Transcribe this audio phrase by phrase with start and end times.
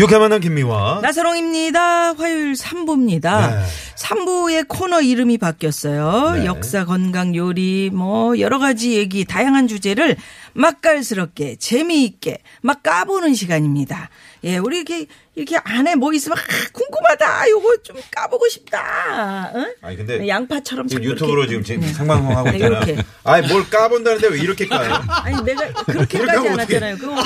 [0.00, 1.00] 유쾌한 만남 김미화.
[1.02, 3.62] 나선홍입니다 화요일 3부입니다 네.
[3.96, 6.46] 3부의 코너 이름이 바뀌었어요 네.
[6.46, 10.16] 역사 건강 요리 뭐 여러 가지 얘기 다양한 주제를
[10.54, 14.08] 맛깔스럽게 재미있게 막 까보는 시간입니다
[14.44, 15.04] 예 우리 이렇게
[15.40, 16.40] 이렇게 안에 뭐 있으면 아,
[16.72, 19.72] 궁금하다 요거 좀 까보고 싶다 응?
[19.80, 21.62] 아니 근데 양파처럼 지금 참 유튜브로 이렇게.
[21.64, 21.92] 지금 제- 네.
[21.94, 22.82] 생방송 하고 네, 있잖아요.
[22.84, 23.02] 이렇게.
[23.24, 25.00] 아니 뭘 까본다는데 왜 이렇게 까요?
[25.08, 26.60] 아니 내가 이렇게 그렇게까지 안.
[26.60, 26.96] 하잖아요.
[26.98, 27.20] 그거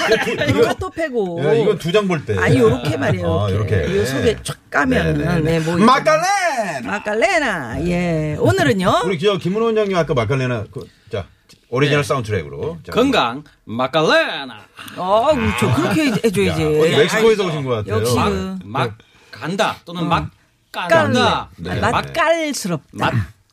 [0.46, 1.44] 이거 또 패고.
[1.44, 2.36] 야, 이건 두 장 볼 때.
[2.38, 3.26] 아니 요렇게 말이에요.
[3.40, 3.74] 아, 요렇게.
[3.76, 3.96] 요렇게.
[3.98, 5.40] 요 속에 쫙 까면 네, 네, 네.
[5.40, 6.84] 네, 뭐 마칼렌.
[6.84, 7.84] 마칼레나.
[7.86, 8.36] 예.
[8.38, 9.02] 오늘은요.
[9.06, 11.26] 우리 저 김문호 원장님 아까 마칼레나 그, 자
[11.74, 14.60] 오리지널 사운드트랙으로 자, 건강 마칼레나
[14.96, 16.62] 어, 저 그렇게 해줘야지.
[16.62, 18.00] 야, 어디 멕시코에서 오신 것 같아요.
[18.00, 18.30] 역시 막,
[18.62, 18.98] 그막
[19.32, 20.30] 간다 또는 막
[20.70, 20.88] 깔.
[20.88, 21.80] 깐다 네.
[21.80, 22.86] 맛깔스럽다.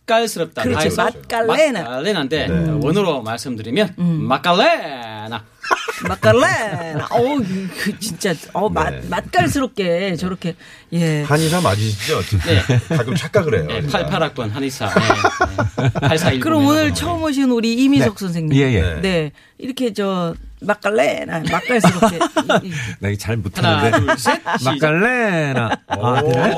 [0.05, 0.95] 맛깔스럽다 그렇죠.
[0.95, 1.81] 맛깔레나.
[1.83, 2.69] 마칼레나인데 네.
[2.83, 5.43] 원어로 말씀드리면 마칼레나
[6.07, 7.07] 맛깔레나.
[7.11, 7.41] 어우,
[7.79, 9.01] 그 진짜 어, 맛 네.
[9.09, 10.55] 맛깔스럽게 저렇게
[10.93, 11.21] 예.
[11.23, 12.21] 한의사 맞으시죠?
[12.45, 12.95] 네.
[12.97, 13.65] 가끔 착각을 해요.
[13.67, 14.05] 네, 진짜.
[14.05, 15.01] 88학번 한의사 네,
[15.83, 15.89] 네.
[16.07, 18.57] 8410 그럼 오늘 처음 오신 우리 이미석 선생님.
[18.57, 19.01] 예, 예.
[19.01, 19.31] 네.
[19.57, 22.15] 이렇게 저 맛깔레나 맛깔스럽게
[22.63, 24.05] 이- 이- 나 이거 잘 하나 못하는데.
[24.13, 25.77] 둘셋 마칼레나.
[25.87, 26.55] 아, 그래?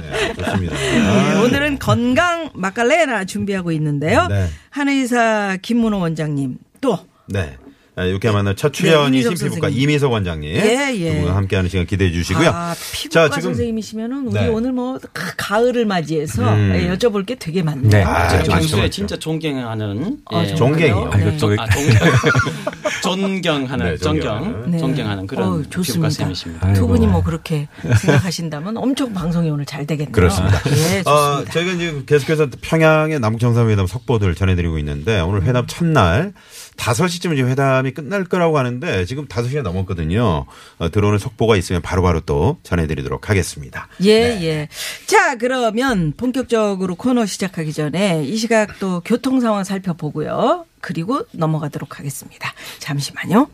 [0.00, 0.76] 네, 좋습니다.
[0.76, 4.26] 네, 오늘은 건강 마칼레나 준비하고 있는데요.
[4.28, 4.46] 네.
[4.70, 7.56] 한의사 김문호 원장님 또 네.
[7.98, 9.82] 아, 이렇게 첫 네, 출연이신 이미석 피부과 선생님.
[9.90, 10.50] 이미석 원장님.
[10.54, 11.10] 예, 예.
[11.12, 12.48] 두 분과 함께하는 시간 기대해 주시고요.
[12.50, 14.48] 아, 피부과 선생님이시면은 우리 네.
[14.48, 16.72] 오늘 뭐 가- 가을을 맞이해서 음.
[16.74, 17.90] 예, 여쭤볼 게 되게 많네요.
[17.90, 18.02] 네.
[18.02, 21.10] 아, 좀 평소에 진짜 존경하는 아, 예, 존경이요?
[21.14, 21.16] 네.
[21.16, 21.66] 아, 이거 또 아,
[23.02, 24.70] 존경 존경하는 네, 존경 존경하는.
[24.70, 24.78] 네.
[24.78, 26.10] 존경하는 그런 피부과 좋습니다.
[26.10, 26.72] 쌤이십니다.
[26.74, 26.86] 두.
[26.88, 27.68] 분이 뭐 그렇게
[28.00, 30.12] 생각하신다면 엄청 방송이 오늘 잘 되겠네요.
[30.12, 30.58] 그렇습니다.
[30.68, 31.52] 예, 어, 좋습니다.
[31.52, 36.32] 저희가 이제 계속해서 평양의 남북 정상회담 속보들 전해드리고 있는데 오늘 회담 첫날
[36.78, 40.46] 5시쯤 이제 회담이 끝날 거라고 하는데 지금 5시가 넘었거든요.
[40.78, 43.88] 어, 들어오는 속보가 있으면 바로 바로 또 전해드리도록 하겠습니다.
[44.02, 44.42] 예, 네.
[44.44, 44.68] 예.
[45.06, 50.64] 자, 그러면 본격적으로 코너 시작하기 전에 이 시각 또 교통 상황 살펴보고요.
[50.80, 52.52] 그리고 넘어가도록 하겠습니다.
[52.78, 53.48] 잠시만요.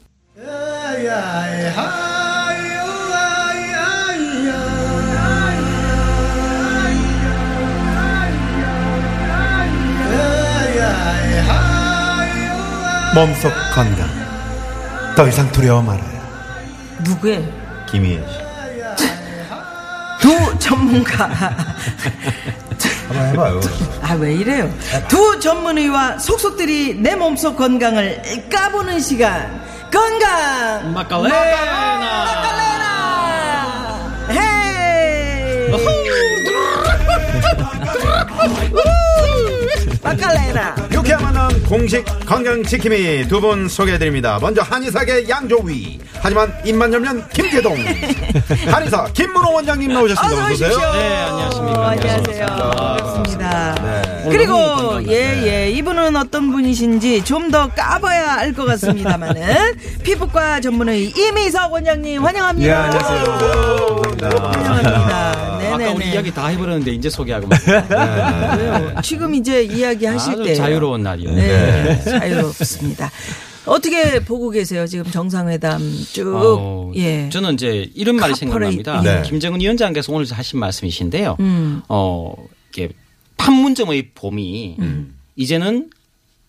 [13.14, 14.08] 몸속 건강.
[15.16, 16.14] 더 이상 두려워 말아요.
[17.04, 17.48] 누구의
[17.90, 19.04] 김희애 씨.
[20.20, 21.26] 두 전문가.
[23.06, 23.60] 한번 해봐요.
[24.02, 24.68] 아, 왜 이래요?
[25.08, 29.62] 두 전문의와 속속들이 내 몸속 건강을 까보는 시간.
[29.92, 30.92] 건강!
[30.92, 31.36] 마칼레나
[32.24, 32.84] 마칼레나!
[34.30, 35.70] 헤이!
[40.02, 40.74] 마칼레나!
[41.14, 44.38] 유쾌한 만남 공식 건강지킴이 두 분 소개해드립니다.
[44.40, 45.98] 먼저 한의사계 양조위.
[46.20, 47.76] 하지만 입만 열면 김재동.
[48.66, 50.26] 한의사 김문호 원장님 나오셨습니다.
[50.26, 50.68] 어서 어서 오세요.
[50.70, 50.92] 오십시오.
[50.92, 51.88] 네, 안녕하십니까.
[51.90, 52.46] 안녕하세요.
[52.46, 53.74] 반갑습니다.
[53.74, 54.02] 네.
[54.24, 55.06] 너무 그리고 건강하네.
[55.12, 55.70] 예, 예.
[55.70, 62.68] 이분은 어떤 분이신지 좀 더 까봐야 알 것 같습니다만은 피부과 전문의 이미석 원장님 환영합니다.
[62.68, 64.02] 예, 안녕하세요.
[64.02, 64.52] 감사합니다.
[64.52, 65.53] 환영합니다.
[65.74, 66.10] 아까 우리.
[66.10, 67.58] 이야기 다 해버렸는데 이제 소개하고 막
[68.58, 68.94] 왜요?
[69.02, 71.32] 지금 이제 이야기 하실 때 자유로운 날이요.
[71.34, 73.10] 네, 자유롭습니다.
[73.66, 74.86] 어떻게 보고 계세요?
[74.86, 75.80] 지금 정상회담
[76.12, 77.28] 쭉 어, 예.
[77.30, 78.34] 저는 이제 이런 말이.
[78.34, 79.00] 생각납니다.
[79.02, 79.22] 네.
[79.22, 81.36] 김정은 위원장께서 오늘 하신 말씀이신데요.
[81.40, 81.80] 음.
[81.88, 82.34] 어,
[82.70, 82.90] 이게
[83.38, 85.14] 판문점의 봄이 음.
[85.36, 85.88] 이제는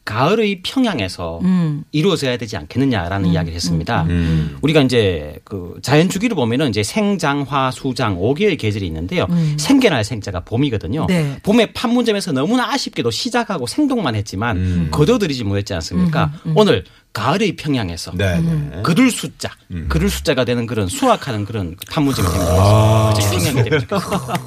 [0.06, 1.84] 가을의 평양에서 음.
[1.92, 4.04] 이루어져야 되지 않겠느냐라는 이야기를 했습니다.
[4.04, 4.58] 음.
[4.62, 9.28] 우리가 이제 그 자연 주기를 보면은 이제 생장화 수장 5개의 계절이 있는데요.
[9.58, 11.02] 생겨날 생자가 봄이거든요.
[11.02, 11.08] 음.
[11.08, 11.40] 네.
[11.42, 14.88] 봄에 판문점에서 너무나 아쉽게도 시작하고 생동만 했지만 음.
[14.92, 16.32] 거둬들이지 못했지 않습니까?
[16.56, 16.86] 오늘
[17.16, 18.36] 가을의 평양에서 네.
[18.40, 18.72] 음.
[18.76, 18.82] 네.
[18.84, 19.50] 그들 숫자,
[19.88, 22.54] 그들 숫자가 되는 그런 수학하는 그런 판문점이 됩니다.
[22.58, 23.14] 아.
[23.18, 23.98] 평양이 됩니다.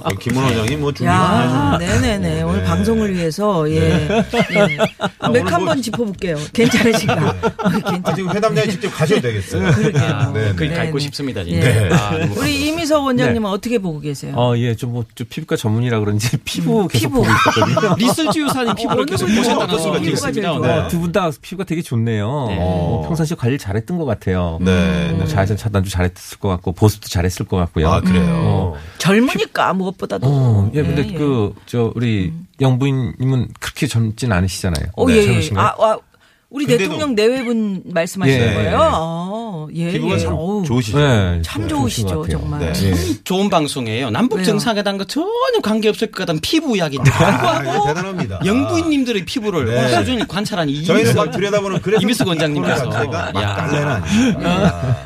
[0.02, 2.42] 어, 김은 원장이 뭐 준비 야, 네네 네.
[2.42, 4.06] 오늘 방송을 위해서, 예.
[4.06, 4.78] 예.
[5.18, 6.36] 아, 맥 오늘 한 뭐- 번 짚어볼게요.
[6.52, 7.14] 괜찮으신가?
[7.14, 9.66] 어, 아, 괜찮 지금 회담장에 직접 가셔도 되겠어요.
[9.66, 10.74] 아, 네, 그 네.
[10.74, 11.04] 갖고 네.
[11.04, 11.46] 싶습니다.
[11.46, 11.60] 예.
[11.88, 11.96] 진짜.
[11.96, 14.34] 아, 너무 우리 이미석 원장님은 어떻게 보고 계세요?
[14.36, 17.22] 어, 예, 좀 뭐, 좀 피부과 전문이라 그런지 피부 계속 피부.
[17.22, 17.94] 보고 있었거든요.
[17.96, 20.40] 리슬지 유사님 피부를 계속 오늘은 보셨다는 뭐 소문이 피부가 있습니다.
[20.42, 20.68] 제일 오늘.
[20.68, 20.82] 좋아요.
[20.84, 22.57] 어, 두분 다 피부가 되게 좋네요.
[22.58, 22.64] 네.
[22.64, 24.58] 어, 평상시에 관리를 잘했던 것 같아요.
[24.60, 25.12] 네.
[25.12, 27.88] 뭐 자외선 차단도 잘했을 것 같고 보습도 잘했을 것 같고요.
[27.90, 28.24] 아, 그래요.
[28.28, 30.26] 어, 젊으니까 무엇보다도.
[30.26, 31.12] 어, 예, 근데 예, 예.
[31.18, 34.86] 그, 저, 우리 영부인님은 그렇게 젊진 않으시잖아요.
[34.96, 35.24] 어, 네, 예, 예.
[35.26, 35.66] 젊으신가요?
[35.66, 35.98] 아, 아,
[36.50, 38.54] 우리 근데도- 대통령 내외분 말씀하시는 예.
[38.54, 38.78] 거예요?
[38.80, 39.27] 아,
[39.74, 39.92] 예.
[39.92, 40.18] 피부가 예.
[40.18, 40.98] 참 어우, 좋으시죠.
[40.98, 42.26] 네, 참 좋으시죠.
[42.30, 42.60] 정말.
[42.60, 42.72] 네.
[42.84, 42.94] 예.
[43.24, 44.10] 좋은 방송이에요.
[44.10, 44.42] 남북?
[44.44, 48.40] 정상회담과 전혀 관계없을 것 같은 피부 이야기인데 아, 이거 대단합니다.
[48.46, 49.88] 영부인님들의 피부를 네.
[49.94, 52.86] 소중히 관찰한 이 저희는 막 들여다보는 그래서 이미석 원장님께서.
[52.86, 53.34] 막.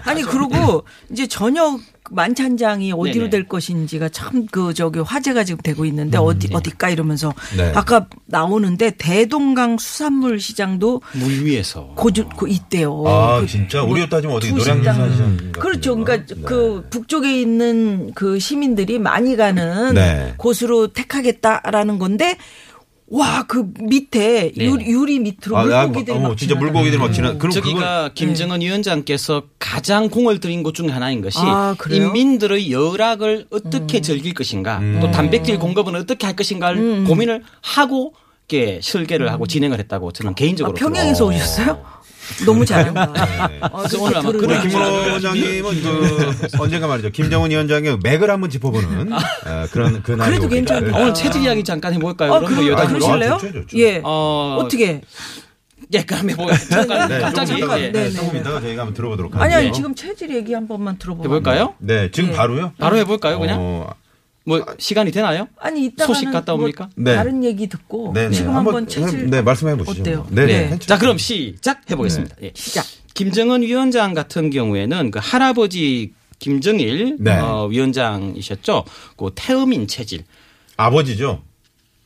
[0.04, 3.30] 아니 그리고 이제 저녁 만찬장이 어디로 네네.
[3.30, 7.72] 될 것인지가 참 그 저기 화제가 지금 되고 있는데 어디 어디까 이러면서 네.
[7.74, 13.02] 아까 나오는데 대동강 수산물 시장도 물 위에서 고주 고 있대요.
[13.06, 13.80] 아, 그 진짜?
[13.80, 15.96] 뭐 우리로 따지면 어디 같은 그렇죠.
[15.96, 16.42] 그러니까 네.
[16.44, 20.34] 그 북쪽에 있는 그 시민들이 많이 가는 네.
[20.36, 22.36] 곳으로 택하겠다라는 건데
[23.12, 24.64] 와 그 밑에 네.
[24.64, 27.12] 유리, 유리 밑으로 아, 아, 물고기들이 어머, 막 진짜 지나가는 물고기들 막.
[27.12, 27.36] 지나.
[27.36, 32.06] 그럼 저기가 그걸 김정은 위원장께서 가장 공을 들인 것 중에 하나인 것이 아, 그래요?
[32.06, 35.00] 인민들의 열악을 어떻게 즐길 것인가 음.
[35.02, 38.14] 또 단백질 공급은 어떻게 할 것인가를 고민을 하고
[38.48, 41.36] 이렇게 설계를 하고 진행을 했다고 저는 아, 개인적으로 평양에서 들었어요.
[41.36, 41.84] 오셨어요?
[42.46, 43.12] 너무 잘한다.
[43.48, 43.58] 네.
[43.60, 44.68] 어, 그래서 오늘 아마 들은 그런 거.
[44.68, 47.10] 김은호 원장님은 그 언젠가 말이죠.
[47.10, 49.18] 김정은 위원장의 맥을 한번 짚어보는 어,
[49.70, 50.64] 그런 그 날이 그래도 오기를.
[50.64, 50.98] 괜찮다.
[50.98, 52.32] 오늘 체질 이야기 잠깐 해볼까요?
[52.32, 52.98] 어, 그럼 뭐 여담으로.
[52.98, 53.34] 그러실래요?
[53.34, 53.78] 아, 좋죠, 좋죠.
[53.78, 54.00] 예.
[54.04, 55.00] 어, 어떻게?
[55.94, 56.58] 예, 그럼 해볼까요?
[56.70, 57.82] 잠깐 네, 갑자기 조금 이따가, 예.
[57.90, 58.38] 네, 네, 네, 조금 네.
[58.40, 59.58] 이따가 저희가 한번 들어보도록 아니, 할게요.
[59.58, 61.24] 아니, 지금 체질 얘기 한 번만 들어보고.
[61.24, 61.74] 해볼까요?
[61.78, 62.34] 네, 지금 예.
[62.34, 62.72] 바로요?
[62.78, 63.58] 바로 해볼까요, 그냥?
[63.60, 63.90] 어,
[64.44, 65.48] 뭐 시간이 되나요?
[65.58, 66.88] 아니, 이따가 소식 갔다 옵니까?
[66.96, 67.14] 네.
[67.14, 68.34] 다른 얘기 듣고 네, 네.
[68.34, 70.00] 지금 한번 체질 네, 말씀해 보시죠.
[70.02, 70.26] 어때요?
[70.30, 70.70] 네, 네.
[70.70, 70.78] 네.
[70.78, 72.36] 자, 그럼 시작 해 보겠습니다.
[72.42, 72.52] 예.
[72.54, 72.84] 시작.
[73.14, 77.38] 김정은 위원장 같은 경우에는 그 할아버지 김정일 네.
[77.38, 78.84] 어, 위원장이셨죠.
[79.16, 80.24] 그 태음인 체질.
[80.76, 81.42] 아버지죠.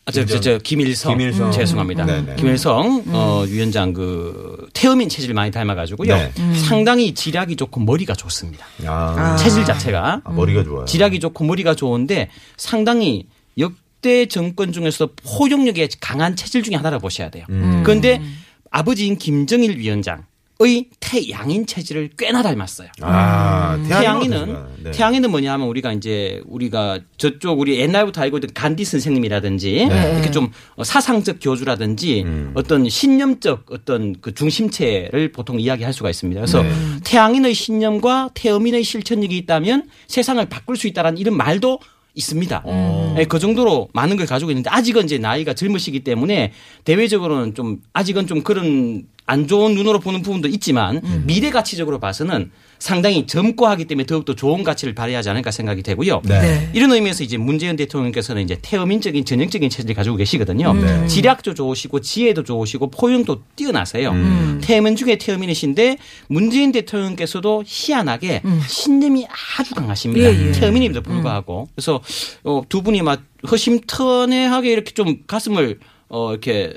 [0.09, 1.13] 아, 저, 저, 저, 김일성.
[1.13, 1.51] 김일성.
[1.51, 2.05] 죄송합니다.
[2.05, 2.07] 음.
[2.07, 2.37] 네네.
[2.37, 6.15] 김일성, 어, 위원장 그, 태음인 체질 많이 닮아가지고요.
[6.15, 6.33] 네.
[6.55, 8.65] 상당히 지략이 좋고 머리가 좋습니다.
[8.87, 10.21] 아, 체질 자체가.
[10.23, 10.85] 아, 머리가 좋아요.
[10.85, 13.27] 지략이 좋고 머리가 좋은데 상당히
[13.59, 17.45] 역대 정권 중에서 포용력에 강한 체질 중에 하나라 보셔야 돼요.
[17.51, 17.83] 음.
[17.85, 18.23] 그런데
[18.71, 20.25] 아버지인 김정일 위원장
[20.59, 22.89] 의 태양인 체질을 꽤나 닮았어요.
[23.03, 24.73] 아, 태양인은 어떠신가요?
[24.85, 24.91] 네.
[24.91, 30.13] 태양인은 뭐냐면 우리가 이제 우리가 저쪽 우리 옛날부터 알고 있던 간디 선생님이라든지 네.
[30.15, 30.51] 이렇게 좀
[30.83, 32.53] 사상적 교주라든지 음.
[32.55, 36.41] 어떤 신념적 어떤 그 중심체를 보통 이야기할 수가 있습니다.
[36.41, 36.71] 그래서 네.
[37.05, 41.81] 태양인의 신념과 태음인의 실천력이 있다면 세상을 바꿀 수 있다라는 이런 말도
[42.17, 42.63] 있습니다.
[42.65, 43.15] 어.
[43.19, 46.53] 예, 그 정도로 많은 걸 가지고 있는데 아직은 이제 나이가 젊으시기 때문에
[46.85, 51.25] 대외적으로는 좀 아직은 좀 그런 안 좋은 눈으로 보는 부분도 있지만 음.
[51.27, 56.23] 미래 가치적으로 봐서는 상당히 젊고 하기 때문에 더욱더 좋은 가치를 발휘하지 않을까 생각이 되고요.
[56.25, 56.41] 네.
[56.41, 56.71] 네.
[56.73, 60.73] 이런 의미에서 이제 문재인 대통령께서는 이제 태어민적인 전형적인 체질을 가지고 계시거든요.
[60.75, 61.07] 네.
[61.07, 64.11] 지략도 좋으시고 지혜도 좋으시고 포용도 뛰어나세요.
[64.11, 64.61] 음.
[64.63, 69.27] 태어민 중에 태어민이신데 문재인 대통령께서도 희한하게 신념이
[69.59, 70.33] 아주 강하십니다.
[70.33, 70.53] 예, 예.
[70.53, 72.01] 태어민임에도 불구하고 그래서
[72.45, 75.79] 어, 두 분이 막 허심탄회하게 이렇게 좀 가슴을
[76.09, 76.75] 어, 이렇게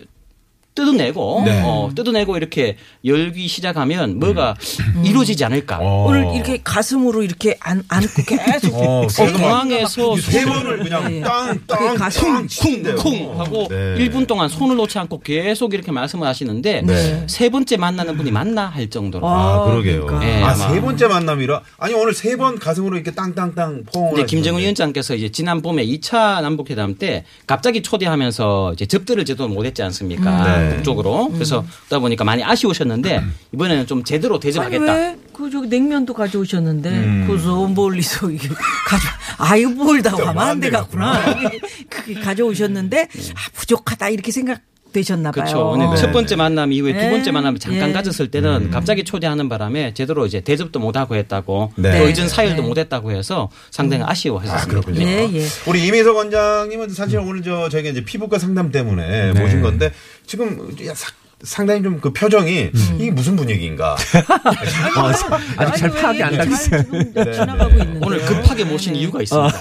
[0.75, 1.61] 뜯어내고 네.
[1.65, 4.55] 어, 뜯어내고 이렇게 열기 시작하면 뭐가
[5.03, 5.79] 이루어지지 않을까.
[5.81, 6.05] 어.
[6.07, 9.07] 오늘 이렇게 가슴으로 이렇게 안, 안고 계속 어, 어,
[9.37, 11.21] 공항에서 세 번을 그냥 예.
[11.21, 12.95] 땅, 그 땅, 가슴 쿵, 치는데요.
[12.95, 13.95] 쿵 하고 네.
[13.97, 17.23] 1분 동안 손을 놓지 않고 계속 이렇게 말씀을 하시는데 네.
[17.27, 19.27] 세 번째 만나는 분이 맞나 할 정도로.
[19.27, 20.05] 아, 그러게요.
[20.05, 20.29] 그러니까.
[20.29, 20.69] 예, 아, 아마.
[20.73, 21.61] 세 번째 만남이라?
[21.77, 24.13] 아니, 오늘 세 번 가슴으로 이렇게 땅땅땅 포옹을.
[24.13, 24.61] 근데 김정은.
[24.61, 30.58] 위원장께서 이제 지난 봄에 2차 남북회담 때 갑자기 초대하면서 이제 접대를 제대로 못했지 않습니까?
[30.59, 30.75] 네.
[30.75, 31.29] 북쪽으로.
[31.31, 33.23] 그래서 그러다 보니까 많이 아쉬우셨는데
[33.53, 34.93] 이번에는 좀 제대로 아니 대접하겠다.
[34.93, 35.17] 왜?
[35.33, 37.23] 그 저기 냉면도 가져오셨는데 음.
[37.27, 38.49] 그래서 멀리서 이게
[38.87, 39.07] 가져
[39.65, 41.17] 뭘다 또 가만 안데돼 갔구나.
[41.89, 45.43] 그게 가져오셨는데 아 부족하다 이렇게 생각 되셨나 봐요.
[45.45, 45.59] 그렇죠.
[45.69, 45.95] 어.
[45.95, 47.09] 첫 번째 만남 이후에 두 네.
[47.09, 47.93] 번째 만남을 잠깐 예.
[47.93, 51.97] 가졌을 때는 갑자기 초대하는 바람에 제대로 이제 대접도 못하고 했다고 네.
[51.99, 52.67] 또 의전 사일도 네.
[52.67, 54.69] 못했다고 해서 상당히 아, 아쉬워했었습니다.
[54.81, 55.05] 그렇군요.
[55.05, 55.45] 예, 예.
[55.67, 59.39] 우리 이미석 원장님은 사실 오늘 저 저희가 이제 피부과 상담 때문에 네.
[59.39, 59.91] 모신 건데
[60.25, 61.11] 지금 사-
[61.43, 63.93] 상당히 좀 그 표정이 이게 무슨 분위기인가.
[64.97, 65.11] 어,
[65.57, 66.83] 아직 잘 파악이 안 가고 있어요.
[66.83, 68.05] 지금 지나가고 있는데.
[68.05, 69.57] 오늘 급하게 모신 이유가 있습니다.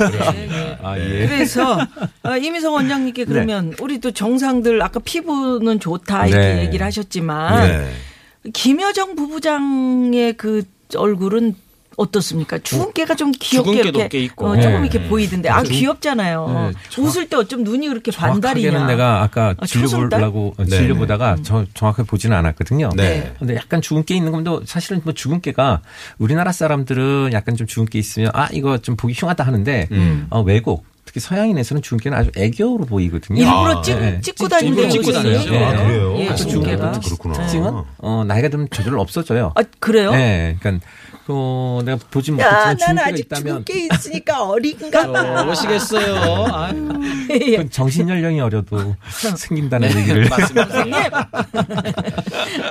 [0.83, 1.27] 아, 예.
[1.27, 1.79] 그래서
[2.23, 6.63] 어, 이미성 원장님께 그러면 우리 또 정상들 아까 피부는 좋다 이렇게 네.
[6.65, 8.51] 얘기를 하셨지만 네.
[8.53, 10.63] 김여정 부부장의 그
[10.97, 11.55] 얼굴은
[11.99, 12.59] 어떻습니까?
[12.59, 14.47] 죽은 깨가 좀 귀엽게 죽은 깨도 이렇게 꽤 있고.
[14.47, 14.89] 어, 조금 네.
[14.89, 16.47] 이렇게 보이던데 아 귀엽잖아요.
[16.73, 18.87] 네, 정확- 웃을 때 어쩜 눈이 그렇게 반달이냐?
[18.87, 19.67] 내가 아까 아?
[19.67, 20.71] 진료보려고 어, 네.
[20.77, 22.91] 진료보다가 저 정확하게 보지는 않았거든요.
[22.97, 23.35] 네.
[23.39, 25.83] 근데 약간 죽은 게 있는 건데 사실은 뭐 죽은 깨가
[26.19, 29.89] 우리나라 사람들은 약간 좀 죽은 게 있으면 아 이거 좀 보기 흉하다 하는데
[30.31, 33.39] 어, 외국 특히 서양인에서는 죽은 깨는 아주 애교로 보이거든요.
[33.41, 34.21] 일부러 아, 찍, 네.
[34.21, 35.11] 찍고 다니는 찍고.
[35.11, 35.49] 다니죠.
[35.51, 35.67] 그래요?
[35.67, 36.15] 아, 그래요?
[36.19, 36.93] 예, 아, 죽은 죽은 깨가.
[36.93, 37.35] 깨도 그렇구나.
[37.35, 39.53] 특징은 어, 나이가 들면 저절로 없어져요.
[39.57, 40.11] 아 그래요?
[40.13, 40.87] 네, 그러니까
[41.31, 45.43] 어, 내가 보진 야, 못했지만 깨가 아직 있다면 죽은 게 있으니까 어린가 봐.
[45.51, 46.47] 오시겠어요.
[46.53, 46.89] 아유.
[47.31, 47.69] 예.
[47.69, 48.97] 정신 연령이 어려도
[49.37, 50.95] 생긴다는 얘기를 선생님.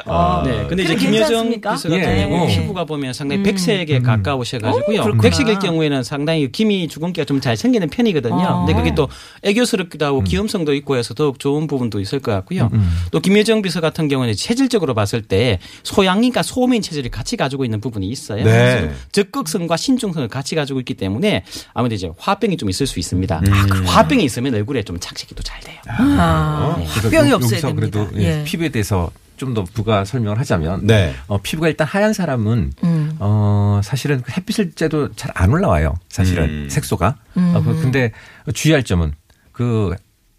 [0.05, 0.65] 어, 네.
[0.67, 1.49] 근데 이제 김여정?
[1.49, 2.55] 비서 같은 예, 경우 예.
[2.59, 5.01] 피부가 보면 상당히 백색에 어, 가까우셔가지고요.
[5.03, 5.21] 그렇구나.
[5.21, 8.35] 백색일 경우에는 상당히 김이 주근깨가 좀 잘 생기는 편이거든요.
[8.35, 8.65] 어.
[8.65, 9.07] 근데 그게 또
[9.43, 12.67] 애교스럽기도 하고 귀염성도 있고 해서 더욱 좋은 부분도 있을 것 같고요.
[12.73, 17.79] 음, 또 김여정 비서 같은 경우는 체질적으로 봤을 때 소양인과 소민 체질을 같이 가지고 있는
[17.79, 18.43] 부분이 있어요.
[18.51, 18.93] 네.
[19.11, 23.41] 적극성과 신중성을 같이 가지고 있기 때문에 아무래도 이제 화병이 좀 있을 수 있습니다.
[23.45, 23.53] 음.
[23.53, 25.77] 아, 그 화병이 있으면 얼굴에 좀 착색이 또잘 돼요.
[25.87, 27.99] 아, 그래서 화병이 요- 없어야 여기서 됩니다.
[28.05, 28.43] 그래도 예, 예.
[28.43, 31.13] 피부에 대해서 좀더 부가 설명을 하자면 네.
[31.27, 33.15] 어, 피부가 일단 하얀 사람은 음.
[33.19, 35.93] 어, 사실은 그 햇빛을 쬐도 잘 안 올라와요.
[36.09, 36.67] 사실은 음.
[36.71, 37.17] 색소가.
[37.35, 38.11] 어, 그- 근데
[38.55, 39.13] 주의할 점은
[39.51, 39.93] 그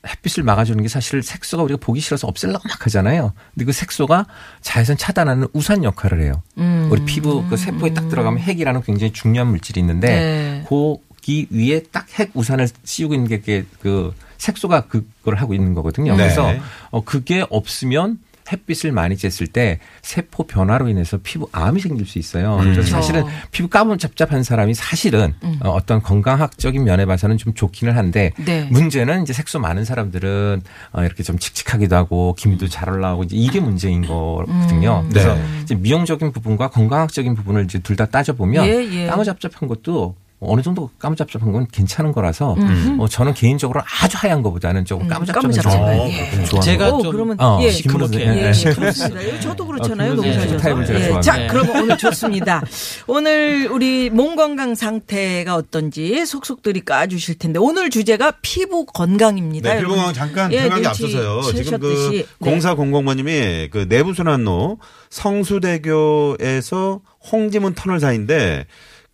[0.08, 3.32] 햇빛을 막아주는 게 사실 색소가 우리가 보기 싫어서 없애려고 막 하잖아요.
[3.54, 4.26] 근데 그 색소가
[4.60, 6.42] 자외선 차단하는 우산 역할을 해요.
[6.58, 6.88] 음.
[6.90, 10.64] 우리 피부 그 세포에 딱 들어가면 핵이라는 굉장히 중요한 물질이 있는데 네.
[10.68, 16.12] 거기 위에 딱 핵 우산을 씌우고 있는 게 그 색소가 그걸 하고 있는 거거든요.
[16.12, 16.24] 네.
[16.24, 16.52] 그래서
[16.90, 18.18] 어 그게 없으면
[18.50, 22.56] 햇빛을 많이 쬐을 때 세포 변화로 인해서 피부 암이 생길 수 있어요.
[22.62, 28.64] 그래서 사실은 피부 까무잡잡한 사람이 사실은 어, 어떤 건강학적인 면에 봐서는 좀 좋기는 한데 네.
[28.70, 30.62] 문제는 이제 색소 많은 사람들은
[30.92, 35.02] 어, 이렇게 좀 칙칙하기도 하고 기미도 잘 올라오고 이제 이게 문제인 거거든요.
[35.04, 35.10] 음.
[35.10, 35.42] 그래서 네.
[35.62, 39.06] 이제 미용적인 부분과 건강학적인 부분을 이제 둘 다 따져 보면 예, 예.
[39.08, 42.54] 까무잡잡한 것도 어느 정도 까무잡잡한 건 괜찮은 거라서
[42.98, 46.44] 어, 저는 개인적으로 아주 하얀 것보다는 조금 까무잡잡한 까무잡잡한, 좀 예.
[46.44, 47.70] 좋아하는 제가 오, 좀 그러면 어, 예.
[47.70, 48.46] 시커멓게.
[48.46, 49.20] 예, 시끄럽습니다.
[49.20, 50.12] 이거 저도 그렇잖아요.
[50.12, 51.04] 어, 너무 그래서 잘그 타입을 제가 예.
[51.06, 51.32] 좋아합니다.
[51.32, 52.62] 자, 그럼 오늘 좋습니다.
[53.08, 59.70] 오늘 우리 몸 건강 상태가 어떤지 속속들이 까주실 텐데 오늘 주제가 피부 건강입니다.
[59.70, 59.96] 네, 여러분.
[59.96, 61.42] 필봉 잠깐 예, 들어가기 눈치 앞서서요.
[61.64, 62.24] 지금 그.
[62.40, 62.58] 네.
[62.58, 64.78] 0400번님이 그 내부순환로
[65.10, 67.00] 성수대교에서
[67.32, 68.66] 홍지문 터널 사이인데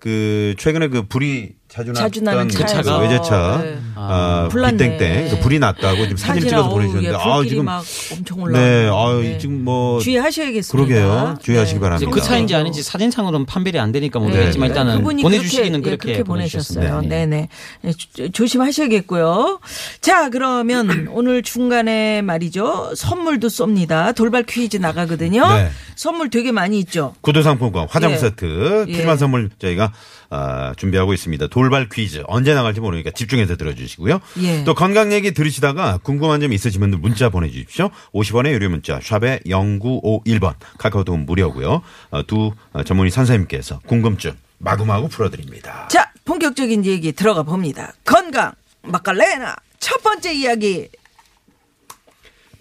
[0.04, 2.99] 그 최근에 그 불이 자주 자주 났던 나는 그 차에서.
[2.99, 3.78] 외제차 네.
[3.97, 4.77] 아, 불났네.
[4.99, 8.59] 빗땡땡 그 불이 났다고 지금 사진 찍어서 보내주셨는데 예, 아 지금 막 엄청 올라.
[8.59, 10.73] 네, 아 지금 뭐 주의하셔야겠습니다.
[10.95, 11.39] 그러게요.
[11.43, 11.81] 주의하시기 네.
[11.81, 12.11] 바랍니다.
[12.11, 14.27] 그 차인지 아닌지 사진상으로는 판별이 안 되니까 네.
[14.27, 17.03] 모르겠지만 일단은 그분이 보내주시기는 그렇게, 그렇게, 예, 그렇게 보내셨어요.
[17.03, 17.49] 네네.
[17.83, 19.61] 네, 조- 조심하셔야겠고요.
[20.01, 22.93] 자, 그러면 오늘 중간에 말이죠.
[22.97, 24.15] 선물도 쏩니다.
[24.15, 25.47] 돌발 퀴즈 나가거든요.
[25.55, 25.71] 네.
[25.97, 27.15] 선물 되게 많이 있죠.
[27.21, 28.17] 구두 상품권, 화장 예.
[28.17, 28.93] 세트, 예.
[28.93, 29.93] 푸짐한 선물 저희가
[30.31, 31.47] 아, 준비하고 있습니다.
[31.49, 34.21] 돌발 퀴즈 언제 나갈지 모르니까 집중해서 들어주 시고요.
[34.43, 34.64] 예.
[34.64, 37.91] 또 건강 얘기 들으시다가 궁금한 점 분들 문자 보내주십시오.
[38.12, 41.83] 50원의 유료 문자 샵에 0951번 카카오톡 무료고요.
[42.11, 45.88] 어, 두 어, 전문의 선생님께서 궁금증 마구마구 풀어드립니다.
[45.88, 47.93] 자, 본격적인 얘기 들어가 봅니다.
[48.05, 49.57] 건강, 마칼레나.
[49.79, 50.88] 첫 번째 이야기.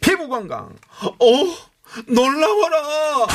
[0.01, 0.69] 피부 건강.
[1.19, 1.55] 오
[2.07, 3.27] 놀라워라.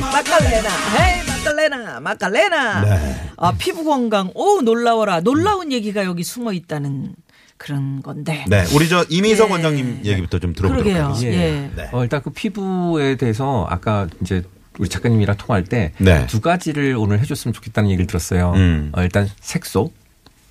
[0.00, 0.68] 마칼레나.
[0.98, 2.00] 헤이, 마칼레나.
[2.00, 2.80] 마칼레나.
[2.80, 3.20] 네.
[3.36, 4.30] 아, 피부 건강.
[4.34, 5.20] 오, 놀라워라.
[5.20, 7.14] 놀라운 얘기가 여기 숨어 있다는
[7.56, 8.44] 그런 건데.
[8.48, 9.52] 네, 우리 저 이미석 예.
[9.52, 11.06] 원장님 얘기부터 좀 들어보도록 그러게요.
[11.06, 11.38] 하겠습니다.
[11.42, 11.70] 예.
[11.76, 11.88] 네.
[11.92, 14.42] 어, 일단 그 피부에 대해서 아까 이제
[14.78, 16.26] 우리 작가님이랑 통화할 때두 네.
[16.40, 18.52] 가지를 오늘 해줬으면 좋겠다는 얘기를 들었어요.
[18.54, 18.92] 음.
[18.94, 19.92] 어, 일단 색소,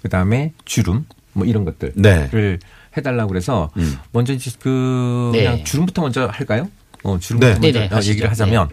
[0.01, 2.29] 그 다음에 주름, 뭐 이런 것들을 네.
[2.97, 3.97] 해달라고 그래서 음.
[4.11, 5.43] 먼저 이제 그 네.
[5.43, 6.69] 그냥 주름부터 먼저 할까요?
[7.03, 7.59] 어, 주름부터 네.
[7.59, 8.11] 먼저 네네, 어, 하시죠.
[8.11, 8.69] 얘기를 하자면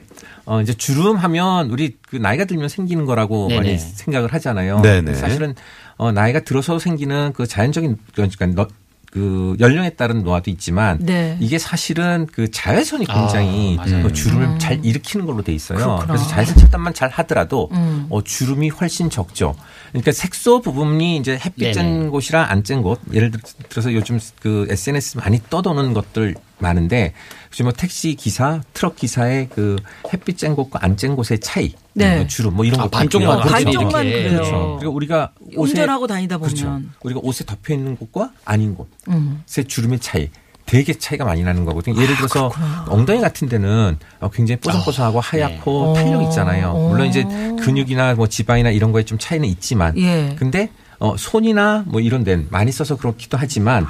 [0.46, 3.60] 어, 이제 주름 하면 우리 그 나이가 들면 생기는 거라고 네네.
[3.60, 4.80] 많이 생각을 하잖아요.
[4.82, 5.14] 네네.
[5.14, 5.54] 사실은
[5.96, 8.66] 어, 나이가 들어서 생기는 그 자연적인 그러니까 너,
[9.10, 11.36] 그 연령에 따른 노화도 있지만 네.
[11.38, 13.84] 이게 사실은 그 자외선이 굉장히 아.
[14.02, 15.78] 그 주름을 잘 일으키는 걸로 돼 있어요.
[15.78, 15.82] 음.
[15.84, 16.06] 그렇구나.
[16.08, 18.06] 그래서 자외선 차단만 잘 하더라도 음.
[18.10, 19.54] 어, 주름이 훨씬 적죠.
[19.90, 22.10] 그러니까 색소 부분이 이제 햇빛 쬐는.
[22.10, 23.00] 곳이랑 안 쬐는 곳.
[23.12, 27.12] 예를 들- 들어서 요즘 그 SNS 많이 떠도는 것들 많은데
[27.54, 29.76] 지금 뭐 택시 기사, 트럭 기사의 그
[30.12, 32.16] 햇빛 쬐는 곳과 안 쬐는 곳의 차이, 네.
[32.16, 33.42] 뭐 주름 뭐 이런 아, 것도 반쪽만.
[33.42, 33.52] 그렇죠.
[33.52, 33.90] 반쪽만.
[34.04, 34.30] 그래요.
[34.30, 34.76] 그렇죠.
[34.80, 36.52] 그리고 우리가 옷에 운전하고 다니다 보면.
[36.52, 36.82] 그렇죠.
[37.04, 39.42] 우리가 옷에 덮여 있는 곳과 아닌 곳, 음.
[39.46, 40.30] 새 주름의 차이.
[40.66, 41.96] 되게 차이가 많이 나는 거거든요.
[41.96, 42.50] 아, 예를 들어서
[42.88, 46.02] 엉덩이 같은 데는 어, 굉장히 뽀송뽀송하고 하얗고 네.
[46.02, 46.70] 탄력 있잖아요.
[46.70, 46.88] 어.
[46.88, 50.34] 물론 이제 근육이나 뭐 지방이나 이런 거에 좀 차이는 있지만, 예.
[50.38, 50.70] 근데
[51.04, 53.86] 어, 손이나 뭐 이런 데는 많이 써서 그렇기도 하지만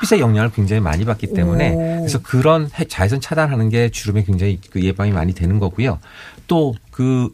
[0.00, 4.82] 햇빛의 영향을 굉장히 많이 받기 때문에 그래서 그런 해- 자외선 차단하는 게 주름에 굉장히 그
[4.82, 5.98] 예방이 많이 되는 거고요.
[6.46, 7.28] 또 그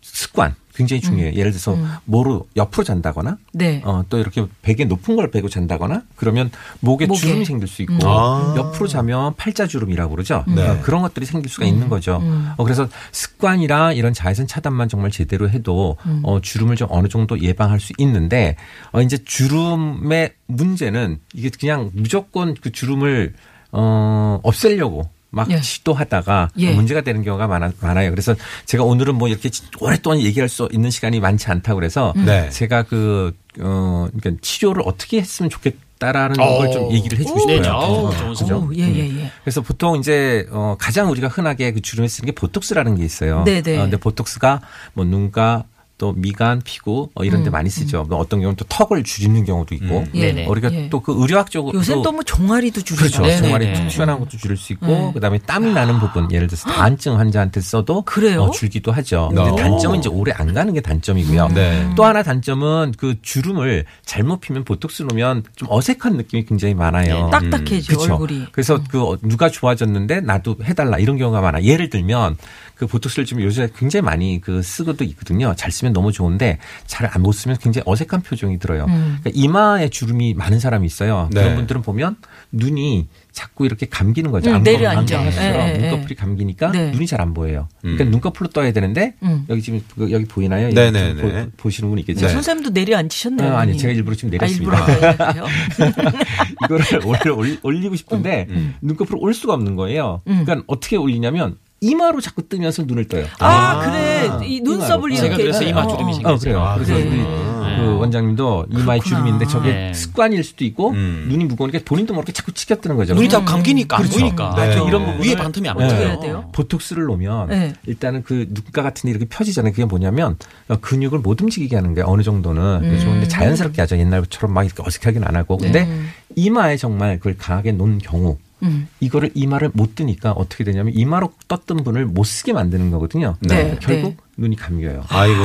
[0.00, 1.32] 습관 굉장히 중요해요.
[1.34, 3.80] 예를 들어서 뭐로 옆으로 잔다거나 네.
[3.84, 7.18] 어, 또 이렇게 베개 높은 걸 베고 잔다거나 그러면 목에, 목에.
[7.18, 8.54] 주름이 생길 수 있고 아.
[8.56, 10.44] 옆으로 자면 팔자 주름이라고 그러죠.
[10.46, 10.68] 네.
[10.68, 12.20] 어, 그런 것들이 생길 수가 있는 거죠.
[12.56, 17.80] 어, 그래서 습관이랑 이런 자외선 차단만 정말 제대로 해도 어, 주름을 좀 어느 정도 예방할
[17.80, 18.56] 수 있는데
[18.92, 23.34] 어, 이제 주름의 문제는 이게 그냥 무조건 그 주름을
[23.72, 25.60] 어, 없애려고 막 예.
[25.60, 26.72] 시도하다가 예.
[26.72, 28.10] 문제가 되는 경우가 많아, 많아요.
[28.10, 32.48] 그래서 제가 오늘은 뭐 이렇게 오랫동안 얘기할 수 있는 시간이 많지 않다고 그래서 네.
[32.50, 36.58] 제가 그, 어, 그러니까 치료를 어떻게 했으면 좋겠다라는 어.
[36.58, 37.60] 걸좀 얘기를 해주고 싶어요.
[37.60, 38.68] 네, 어, 좋은 그죠?
[38.68, 39.30] 오, 예, 예, 예.
[39.42, 43.42] 그래서 보통 이제 어 가장 우리가 흔하게 그 주름에 쓰는 게 보톡스라는 게 있어요.
[43.44, 43.78] 네 네.
[43.78, 44.60] 어, 근데 보톡스가
[44.94, 45.64] 뭐 눈가
[45.98, 48.04] 또 미간, 피부 어, 이런 데 많이 쓰죠.
[48.04, 50.00] 뭐 어떤 경우는 또 턱을 줄이는 경우도 있고.
[50.00, 50.10] 음.
[50.14, 50.32] 예.
[50.32, 50.46] 네네.
[50.46, 50.88] 어, 우리가 예.
[50.90, 53.04] 또그 의료학적으로 요새는 또뭐 종아리도 줄이고.
[53.04, 53.22] 그렇죠.
[53.22, 53.46] 네네네.
[53.46, 55.10] 종아리 튀어나온 것도 줄일 수 있고 네.
[55.14, 58.42] 그다음에 땀이 나는 부분 예를 들어서 다한증 환자한테 써도 그래요?
[58.42, 59.28] 어, 줄기도 하죠.
[59.34, 59.56] 근데 어.
[59.56, 61.48] 단점은 이제 오래 안 가는 게 단점이고요.
[61.48, 61.90] 네.
[61.96, 67.30] 또 하나 단점은 그 주름을 잘못 피면 보톡스 놓으면 좀 어색한 느낌이 굉장히 많아요.
[67.30, 68.12] 딱딱해져 그렇죠.
[68.12, 68.46] 얼굴이.
[68.52, 71.62] 그래서 그 어, 누가 좋아졌는데 나도 해달라 이런 경우가 많아.
[71.62, 72.36] 예를 들면
[72.76, 75.54] 그 보톡스를 지금 요새 굉장히 많이 그 쓰고도 있거든요.
[75.56, 78.84] 잘 쓰면 너무 좋은데 잘 안 못 쓰면 굉장히 어색한 표정이 들어요.
[78.84, 79.18] 음.
[79.22, 81.28] 그러니까 이마에 주름이 많은 사람이 있어요.
[81.32, 81.40] 네.
[81.42, 82.16] 그런 분들은 보면
[82.52, 84.50] 눈이 자꾸 이렇게 감기는 거죠.
[84.50, 85.18] 음, 안검- 내려앉아.
[85.18, 85.32] 안검처럼
[85.68, 86.90] 예, 예, 눈꺼풀이 감기니까 네.
[86.90, 87.68] 눈이 잘 안 보여요.
[87.80, 88.10] 그러니까 음.
[88.10, 89.44] 눈꺼풀로 떠야 되는데 음.
[89.48, 90.68] 여기 지금 그 여기 보이나요?
[90.68, 91.08] 네 네네.
[91.10, 92.26] 여기 보- 보시는 분 있겠죠.
[92.26, 92.32] 네.
[92.32, 93.56] 선생님도 내려앉으셨네요.
[93.56, 93.76] 아, 아니.
[93.78, 94.86] 제가 일부러 지금 아, 내렸습니다.
[94.92, 95.46] 일부러 그래요?
[97.04, 98.74] 이거를 올리- 올리고 싶은데 음.
[98.82, 100.20] 눈꺼풀을 올 수가 없는 거예요.
[100.24, 103.26] 그러니까 어떻게 올리냐면 이마로 자꾸 뜨면서 눈을 떠요.
[103.38, 104.46] 아, 그래.
[104.46, 105.14] 이 눈썹을 이마로.
[105.14, 105.20] 이렇게.
[105.20, 106.14] 제가 그래서 이마 어, 주름이 어.
[106.14, 106.34] 생겼어요.
[106.34, 106.60] 어, 그래요.
[106.62, 106.94] 아, 그래서?
[106.94, 107.46] 우리 네.
[107.76, 109.00] 그 원장님도 이마에.
[109.00, 109.92] 주름인데 저게 네.
[109.94, 111.26] 습관일 수도 있고 음.
[111.28, 113.14] 눈이 무거우니까 본인도 모르게 자꾸 치켜뜨는 거죠.
[113.14, 114.18] 눈이 다 감기니까 안 그렇죠.
[114.18, 114.54] 보이니까.
[114.56, 114.62] 네.
[114.62, 115.86] 아, 이런 부분을- 위에 반틈이 안 네.
[115.86, 116.00] 보여요.
[116.08, 116.48] 해야 돼요?
[116.52, 117.74] 보톡스를 놓으면 네.
[117.84, 119.72] 일단은 그 눈가 같은 데 이렇게 펴지잖아요.
[119.72, 123.98] 그게 뭐냐면 어, 근육을 못 움직이게 하는 게 어느 정도는 그래서 근데 자연스럽게 하죠.
[123.98, 125.58] 옛날처럼 막 이렇게 어색하긴 안 하고.
[125.58, 125.86] 근데
[126.34, 128.88] 이마에 정말 그걸 강하게 놓은 경우 음.
[129.00, 133.36] 이거를 이마를 못 뜨니까 어떻게 되냐면 이마로 떴던 분을 못 쓰게 만드는 거거든요.
[133.40, 134.16] 네, 결국 네.
[134.38, 135.04] 눈이 감겨요.
[135.08, 135.42] 아이고.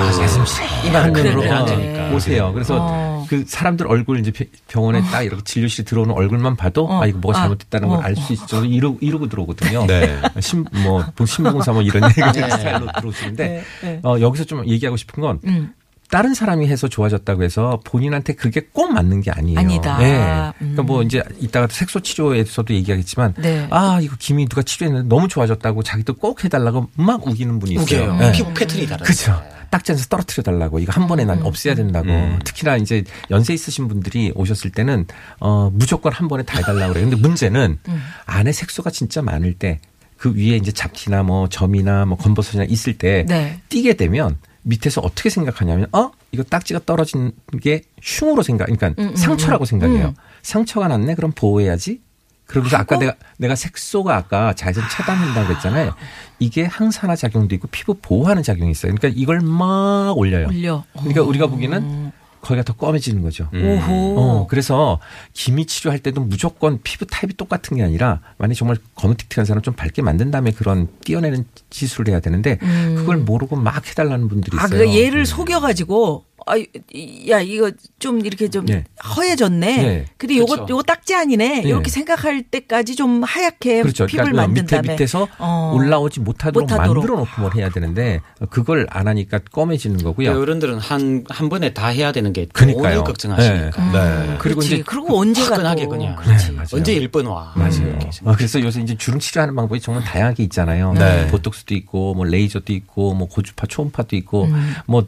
[0.88, 1.52] 이만 그래, 눈으로 그래.
[1.52, 2.10] 어, 네.
[2.12, 2.52] 보세요.
[2.54, 3.26] 그래서 어.
[3.30, 7.02] 그 사람들 얼굴 이제 비- 병원에 딱 이렇게 진료실에 들어오는 얼굴만 봐도 어.
[7.02, 7.42] 아 이거 뭐가 아.
[7.44, 8.02] 잘못됐다는 걸 어.
[8.02, 9.86] 알수 있을 정도 이러고, 이러고 들어오거든요.
[9.88, 10.20] 네.
[10.40, 14.00] 신, 뭐, 신봉사 뭐 이런 얘기 스타일로 들어오시는데 네, 네.
[14.04, 15.74] 어, 여기서 좀 얘기하고 싶은 건 음.
[16.12, 19.58] 다른 사람이 해서 좋아졌다고 해서 본인한테 그게 꼭 맞는 게 아니에요.
[19.58, 19.98] 아니다.
[19.98, 20.14] 네.
[20.62, 20.72] 음.
[20.74, 23.68] 그러니까 뭐 이제 이따가 색소 치료에서도 얘기하겠지만 네.
[23.72, 27.84] 아 이거 김이 누가 치료했는데 너무 좋아졌다고 자기도 꼭 해달라고 막 우기는 분이 있어요.
[28.04, 28.16] 우겨요.
[28.18, 28.32] 네.
[28.34, 29.04] 피부 패턴이 다르죠.
[29.06, 29.44] 그렇죠.
[29.70, 32.40] 딱지에서 떨어뜨려 달라고 이거 한 번에 난 없애야 된다고 음.
[32.44, 35.06] 특히나 이제 연세 있으신 분들이 오셨을 때는
[35.40, 37.10] 어 무조건 한 번에 다 해달라고 그래요.
[37.10, 37.80] 근데 문제는
[38.26, 39.80] 안에 색소가 진짜 많을 때
[40.22, 43.60] 그 위에 이제 잡티나 뭐 점이나 뭐 검버섯이나 있을 때 네.
[43.70, 49.66] 띄게 되면 밑에서 어떻게 생각하냐면 어 이거 딱지가 떨어진 게 흉으로 생각 그러니까 음, 상처라고
[49.66, 50.08] 생각해요.
[50.08, 50.16] 음.
[50.42, 52.02] 상처가 났네 그럼 보호해야지.
[52.46, 55.96] 그러면서 아까 내가 내가 색소가 아까 자외선 차단한다고 그랬잖아요.
[56.40, 58.94] 이게 항산화 작용도 있고 피부 보호하는 작용이 있어요.
[58.94, 60.48] 그러니까 이걸 막 올려요.
[60.48, 60.84] 올려.
[60.94, 63.50] 그러니까 우리가 보기에는 거기가 더 검해지는 거죠.
[63.54, 64.16] 오호.
[64.20, 65.00] 어, 그래서
[65.34, 70.02] 기미 치료할 때도 무조건 피부 타입이 똑같은 게 아니라 만약 정말 건우틱틱한 사람 좀 밝게
[70.02, 72.58] 만든 다음에 그런 띄어내는 시술을 해야 되는데
[72.96, 74.66] 그걸 모르고 막 해달라는 분들이 있어요.
[74.66, 78.84] 아, 그 얘를 속여가지고, 아, 이- 야, 이거 좀 이렇게 좀 네.
[79.16, 79.78] 허해졌네.
[79.78, 80.06] 네.
[80.18, 80.72] 근데 요거, 그렇죠.
[80.72, 81.62] 요거 딱지 아니네.
[81.62, 81.68] 네.
[81.70, 84.06] 이렇게 생각할 때까지 좀 하얗게 그렇죠.
[84.06, 84.94] 피부를 그러니까 만든 밑에 다음에.
[84.94, 85.74] 밑에서 어.
[85.76, 86.96] 올라오지 못하도록, 못하도록.
[87.04, 90.32] 만들어 놓고 뭘 해야 되는데 그걸 안 하니까 검해지는 거고요.
[90.40, 92.94] 어른들은 한, 한 번에 다 해야 되는 게 그러니까요.
[92.96, 93.92] 오늘 걱정하시니까.
[93.92, 94.38] 네.
[94.40, 94.76] 그리고 그렇지.
[94.76, 95.90] 이제 그리고 언제가 화끈하게 또.
[95.90, 96.16] 그냥.
[96.16, 96.48] 그렇지.
[96.48, 96.68] 네, 맞아요.
[96.74, 97.54] 언제 일번 와.
[97.56, 97.98] 맞아요.
[98.24, 100.94] 어, 그래서 요새 이제 주름 치료하는 방법이 정말 다양하게 있잖아요.
[100.94, 101.28] 네.
[101.28, 104.74] 보톡스도 있고, 뭐 레이저도 있고, 뭐 고주파, 초음파도 있고, 음.
[104.88, 105.06] 뭐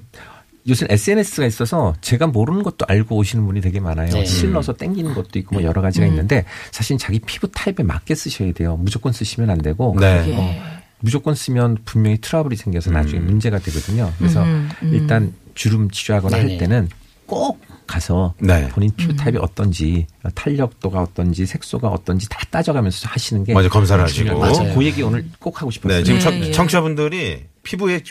[0.67, 4.10] 요새 SNS가 있어서 제가 모르는 것도 알고 오시는 분이 되게 많아요.
[4.10, 4.26] 네.
[4.26, 5.84] 실러서 땡기는 것도 있고, 뭐 여러 음.
[5.84, 8.78] 가지가 있는데 사실 자기 피부 타입에 맞게 쓰셔야 돼요.
[8.78, 9.95] 무조건 쓰시면 안 되고.
[9.99, 10.34] 네.
[10.38, 13.26] 어, 무조건 쓰면 분명히 트러블이 생겨서 나중에 음.
[13.26, 14.13] 문제가 되거든요.
[14.17, 14.93] 그래서 음, 음.
[14.93, 16.58] 일단 주름 치료하거나 할 네네.
[16.60, 16.89] 때는
[17.26, 18.69] 꼭 가서 네.
[18.69, 24.39] 본인 피부 타입이 어떤지 탄력도가 어떤지 색소가 어떤지 다 따져가면서 하시는 게 맞아, 검사를 하시고.
[24.39, 24.73] 맞아요.
[24.73, 25.99] 그 얘기 오늘 꼭 하고 싶었어요.
[25.99, 26.52] 네, 지금 네, 청, 예.
[26.52, 28.02] 청취자분들이 피부에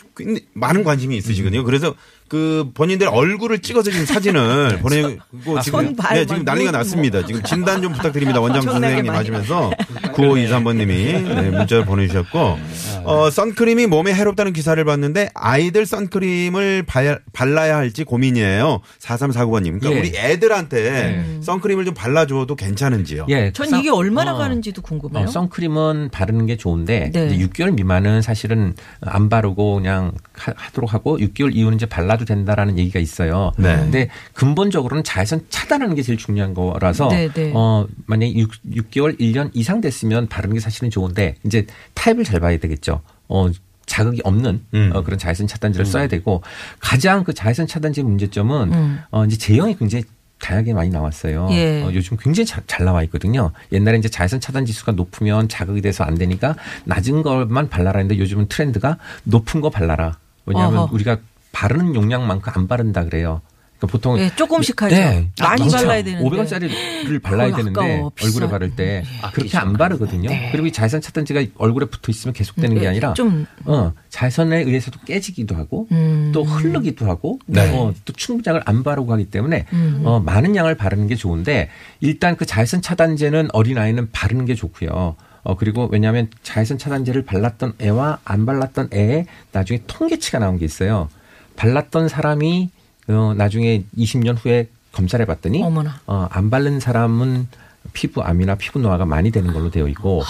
[0.53, 1.63] 많은 관심이 있으시거든요.
[1.63, 1.95] 그래서
[2.27, 5.17] 그 본인들 얼굴을 찍어서 지금 사진을 보내고
[5.61, 7.25] 지금 손, 발, 네, 지금 막 난리가 눈, 났습니다.
[7.25, 8.39] 지금 진단 좀 부탁드립니다.
[8.41, 9.71] 원장 선생님 하시면서
[10.13, 12.57] 9523번님이 네, 문자를 보내주셨고
[13.03, 18.81] 어, 선크림이 몸에 해롭다는 기사를 봤는데 아이들 선크림을 발, 발라야 할지 고민이에요.
[18.99, 19.79] 4349번님.
[19.79, 19.99] 그러니까 예.
[19.99, 23.25] 우리 애들한테 선크림을 좀 발라줘도 괜찮은지요?
[23.29, 24.37] 예, 전 선- 이게 얼마나 어.
[24.37, 25.25] 가는지도 궁금해요.
[25.25, 27.27] 어, 선크림은 바르는 게 좋은데 네.
[27.27, 32.77] 이제 6개월 미만은 사실은 안 바르고 그냥 하- 하도록 하고 6개월 이후는 이제 발라도 된다라는
[32.79, 33.51] 얘기가 있어요.
[33.57, 33.75] 네.
[33.77, 37.51] 근데 근본적으로는 자외선 차단하는 게 제일 중요한 거라서 네, 네.
[37.55, 42.57] 어 만약에 6, 6개월 1년 이상 됐으면 바르는 게 사실은 좋은데 이제 타입을 잘 봐야
[42.57, 43.01] 되겠죠.
[43.29, 43.49] 어
[43.85, 44.91] 자극이 없는 음.
[44.93, 46.41] 어, 그런 자외선 차단제를 써야 되고
[46.79, 48.99] 가장 그 자외선 차단제 문제점은 음.
[49.11, 50.05] 어 이제 제형이 굉장히
[50.39, 51.47] 다양하게 많이 나왔어요.
[51.51, 51.83] 예.
[51.83, 53.51] 어, 요즘 굉장히 자- 잘 나와 있거든요.
[53.71, 58.47] 옛날에 이제 자외선 차단 지수가 높으면 자극이 돼서 안 되니까 낮은 것만 발라라 했는데 요즘은
[58.49, 60.17] 트렌드가 높은 거 발라라.
[60.45, 60.93] 왜냐하면 어허.
[60.95, 61.17] 우리가
[61.53, 63.41] 바르는 용량만큼 안 바른다 그래요.
[63.77, 64.95] 그러니까 보통 예, 조금씩 하죠.
[65.41, 66.23] 많이 발라야 되는데.
[66.25, 68.27] 500원짜리를 발라야 되는데 아까워, 비싸.
[68.27, 70.29] 얼굴에 바를 때 아, 그렇게 안 바르거든요.
[70.51, 74.99] 그리고 이 자외선 차단제가 얼굴에 붙어 있으면 계속되는 게 예, 아니라 좀 어, 자외선에 의해서도
[75.05, 76.31] 깨지기도 하고 음.
[76.33, 77.69] 또 흐르기도 하고 네.
[77.77, 80.01] 어, 또 충분장을 안 바르고 하기 때문에 음.
[80.05, 85.15] 어, 많은 양을 바르는 게 좋은데 일단 그 자외선 차단제는 어린 아이는 바르는 게 좋고요.
[85.43, 91.09] 어, 그리고 왜냐하면 자외선 차단제를 발랐던 애와 안 발랐던 애의 나중에 통계치가 나온 게 있어요.
[91.55, 92.69] 발랐던 사람이
[93.09, 95.99] 어, 나중에 20년 후에 검사를 해봤더니 어머나.
[96.07, 97.47] 어, 안 바른 사람은
[97.93, 100.23] 피부암이나 피부 노화가 많이 되는 걸로 되어 있고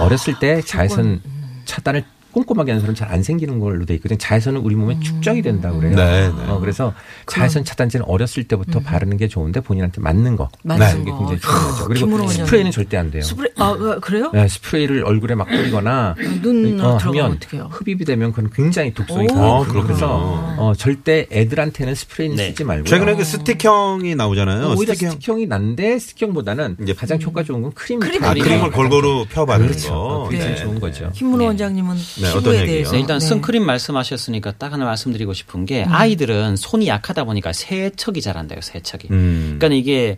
[0.00, 1.20] 어렸을 때 자외선
[1.64, 4.18] 차단을 꼼꼼하게 하는 사람은 잘안 생기는 걸로 돼 있거든요.
[4.18, 5.96] 자외선은 우리 몸에 축적이 된다고 그래요.
[5.96, 6.34] 네, 네.
[6.48, 6.94] 어, 그래서
[7.26, 10.48] 자외선 차단제는 어렸을 때부터 바르는 게 좋은데 본인한테 맞는 거.
[10.62, 11.18] 맞는 게 거.
[11.18, 11.84] 굉장히 중요하죠.
[11.86, 12.28] 그리고.
[12.28, 13.22] 스프레이는 절대 안 돼요.
[13.22, 14.30] 스프레이 아 어, 그래요?
[14.32, 17.68] 네, 스프레이를 얼굴에 막 뿌리거나 눈으로 어, 들어가면 하면 어떡해요?
[17.70, 19.34] 흡입이 되면 그건 굉장히 독성이 오.
[19.34, 19.52] 강해요.
[19.52, 19.82] 아, 그렇군요.
[19.86, 22.48] 그래서 어, 절대 애들한테는 스프레이는 네.
[22.50, 24.66] 쓰지 말고 최근에 그 스틱형이 나오잖아요.
[24.66, 25.12] 어, 오히려 스틱형.
[25.12, 28.00] 스틱형이 난데 스틱형보다는 이제 가장 효과 좋은 건 크림.
[28.00, 28.40] 크림 아, 네.
[28.40, 29.92] 크림을 골고루 펴 바르는 그렇죠.
[29.92, 30.24] 거.
[30.28, 30.62] 그게 제일 네.
[30.62, 31.10] 좋은 거죠.
[31.14, 32.66] 김문호 원장님은 네, 피부에?
[32.66, 33.26] 대해서 네, 일단 네.
[33.26, 35.92] 선크림 말씀하셨으니까 딱 하나 말씀드리고 싶은 게 음.
[35.92, 38.60] 아이들은 손이 약하다 보니까 세척이 잘 안 돼요.
[38.62, 39.08] 세척이.
[39.10, 39.56] 음.
[39.58, 40.16] 그러니까 이게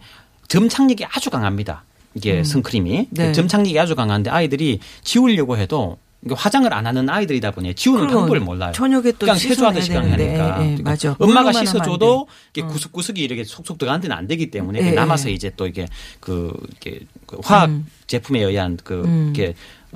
[0.49, 1.85] 점착력이 아주 강합니다.
[2.15, 3.27] 이게 선크림이 네.
[3.29, 5.97] 그 점착력이 아주 강한데 아이들이 지우려고 해도
[6.31, 8.71] 화장을 안 하는 아이들이다 보니 지우는 방법을 몰라요.
[8.73, 10.12] 저녁에 또 그냥 세수하듯이 그냥.
[10.12, 10.23] 하니까.
[10.23, 10.37] 예, 예,
[10.77, 11.17] 그러니까 맞아.
[11.19, 15.35] 엄마가 씻어줘도 이게 구석구석이 이렇게 속속 들어가는 데는 안 되기 때문에 예, 남아서 예.
[15.35, 15.88] 이제 또 이게
[16.21, 17.71] 그 이게 그 화학
[18.07, 19.31] 제품에 의한 그 음.
[19.35, 19.55] 이게 어,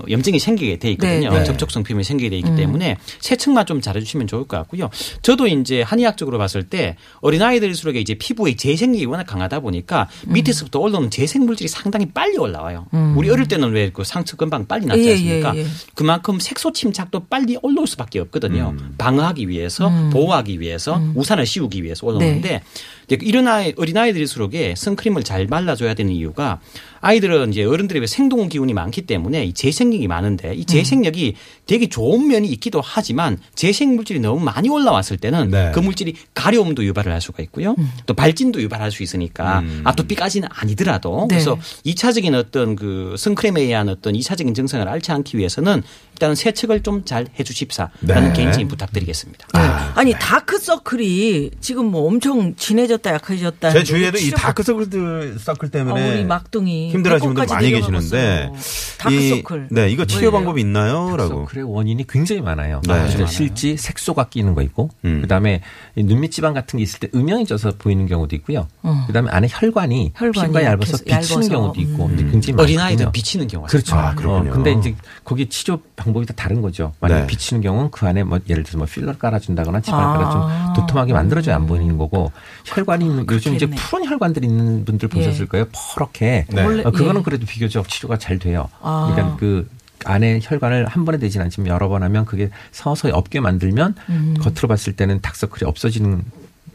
[0.08, 1.30] 염증이 생기게 돼 있거든요.
[1.30, 1.44] 네, 네.
[1.44, 4.90] 접촉성 피부염이 생기게 돼 있기 때문에 세척만 좀 잘해주시면 좋을 것 같고요.
[5.22, 10.34] 저도 이제 한의학적으로 봤을 때 어린 아이들일수록 이제 피부의 재생력이 워낙 강하다 보니까 음.
[10.34, 12.86] 밑에서부터 올라오는 재생 물질이 상당히 빨리 올라와요.
[13.16, 15.56] 우리 어릴 때는 왜 그 상처 금방 빨리 났지 예, 않습니까?
[15.56, 15.66] 예, 예.
[15.94, 18.74] 그만큼 색소 침착도 빨리 올라올 수밖에 없거든요.
[18.98, 22.62] 방어하기 위해서 보호하기 위해서 우산을 씌우기 위해서 올라오는데 네.
[23.06, 26.60] 이제 이런 아이 어린 아이들일수록에 선크림을 잘 발라줘야 되는 이유가
[27.00, 31.34] 아이들은 이제 어른들의 생동 기운이 많기 때문에 이 재생력이 많은데 이 재생력이
[31.66, 35.70] 되게 좋은 면이 있기도 하지만 재생 물질이 너무 많이 올라왔을 때는 네.
[35.72, 37.76] 그 물질이 가려움도 유발을 할 수가 있고요.
[38.06, 41.36] 또 발진도 유발할 수 있으니까 아토피까지는 아니더라도 네.
[41.36, 45.82] 그래서 이차적인 어떤 그 선크림에 의한 어떤 이차적인 증상을 앓지 않기 위해서는
[46.16, 48.32] 일단은 세척을 좀 잘 해주십사라는 네.
[48.32, 49.46] 개인적인 부탁드리겠습니다.
[49.52, 49.60] 네.
[49.94, 53.70] 아니 다크서클이 지금 뭐 엄청 진해졌다 약해졌다.
[53.70, 57.70] 제 주위에도 이 다크서클 서클 아, 때문에 우리 막둥이 힘들어하시는 분들 많이.
[57.70, 58.50] 계시는데
[58.98, 59.68] 다크서클.
[59.70, 60.32] 이, 네 이거 치료 뭐예요?
[60.32, 61.44] 방법이 있나요?라고.
[61.44, 62.80] 그의 원인이 굉장히 많아요.
[62.86, 62.92] 네.
[62.94, 63.26] 많아요.
[63.26, 65.20] 실지 색소가 끼는 거 있고, 음.
[65.20, 65.60] 그다음에
[65.96, 68.66] 이 눈밑 지방 같은 게 있을 때 음영이 져서 보이는 경우도 있고요.
[69.06, 70.18] 그다음에 안에 혈관이, 어.
[70.18, 71.40] 혈관이 피부가 얇아서 비치는 얇아서.
[71.40, 71.48] 음.
[71.48, 72.62] 경우도 있고, 이제 굉장히 많거든요.
[72.62, 73.94] 어린아이들 비치는 경우가 그렇죠.
[73.96, 74.50] 아, 그렇군요.
[74.50, 76.92] 어, 근데 이제 거기 치료 방 법이 다 다른 거죠.
[77.00, 77.22] 만약 네.
[77.22, 80.12] 에 비치는 경우는 그 안에 뭐 예를 들어서 뭐 필러 깔아준다거나 지방 아.
[80.18, 82.32] 깔아 좀 도톰하게 만들어줘야 안 보이는 거고
[82.64, 83.66] 혈관이 있는 요즘 이제.
[83.66, 85.66] 푸른 혈관들이 있는 분들 보셨을 거예요.
[85.94, 86.46] 퍼렇게.
[86.48, 86.62] 네.
[86.64, 87.24] 원래- 어, 그거는 예.
[87.24, 88.68] 그래도 비교적 치료가 잘 돼요.
[88.82, 89.10] 아.
[89.12, 89.68] 그러니까 그
[90.04, 94.34] 안에 혈관을 한 번에 되진 않지만 여러 번 하면 그게 서서히 없게 만들면 음.
[94.40, 96.22] 겉으로 봤을 때는 닥서클이 없어지는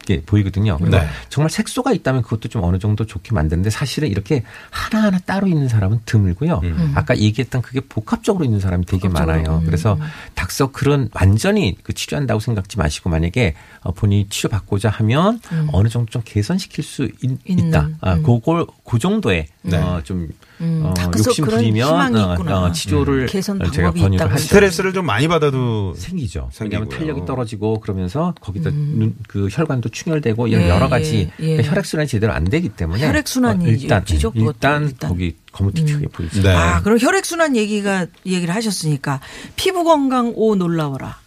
[0.04, 0.78] 게 보이거든요.
[0.80, 1.06] 네.
[1.28, 6.00] 정말 색소가 있다면 그것도 좀 어느 정도 좋게 만드는데 사실은 이렇게 하나하나 따로 있는 사람은
[6.04, 6.60] 드물고요.
[6.94, 9.42] 아까 얘기했던 그게 복합적으로 있는 사람이 되게 복합적으로.
[9.42, 9.58] 많아요.
[9.60, 9.66] 음.
[9.66, 9.98] 그래서
[10.34, 15.40] 닥서클은 완전히 그 치료한다고 생각지 마시고 만약에 어, 본인이 치료받고자 하면
[15.72, 17.70] 어느 정도 좀 개선시킬 수 있.
[17.72, 19.76] 다 아, 그걸 그 정도의 네.
[19.78, 20.28] 어, 좀
[20.62, 22.36] 음, 어, 욕심 부리면 어.
[22.38, 24.38] 어, 치료를 개선 어, 제가 있다고 하죠.
[24.38, 26.48] 스트레스를 좀 많이 받아도 생기죠.
[26.52, 26.80] 생기고요.
[26.80, 31.46] 왜냐하면 탄력이 떨어지고 그러면서 거기다 눈, 그 혈관도 충혈되고 이런 예, 여러 가지 예, 예.
[31.56, 35.10] 그러니까 혈액 순환이 제대로 안 되기 때문에 혈액 순환이 어, 일단 그것도 일단, 일단.
[35.10, 36.42] 거기 거무튀하게 보이죠.
[36.42, 36.54] 네.
[36.54, 39.20] 아, 그럼 혈액 순환 얘기가, 얘기를 하셨으니까
[39.56, 41.18] 피부 건강 오 놀라워라.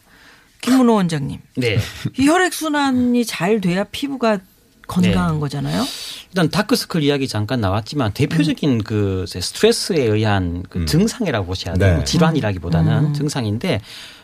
[0.62, 1.39] 김문호 원장님.
[1.58, 1.78] 네.
[2.17, 4.39] 이 혈액 순환이 잘 돼야 피부가
[4.88, 5.39] 건강한 네.
[5.39, 5.84] 거잖아요?
[6.36, 12.00] 일단 다크스클 이야기 잠깐 나왔지만 대표적인 그 스트레스에 의한 그 증상이라고 보셔야 돼요.
[12.00, 12.04] 네.
[12.04, 13.80] 질환이라기보다는 증상인데